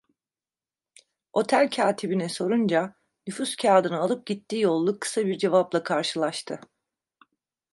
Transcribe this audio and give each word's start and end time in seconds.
Otel 1.33 1.69
katibine 1.71 2.29
sorunca, 2.29 2.95
"Nüfus 3.27 3.55
kağıdını 3.55 3.99
alıp 3.99 4.25
gitti" 4.27 4.59
yollu 4.59 4.99
kısa 4.99 5.25
bir 5.25 5.37
cevapla 5.37 5.83
karşılaştı. 5.83 6.59